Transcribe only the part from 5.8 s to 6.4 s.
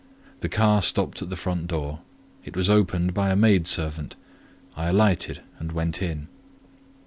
in.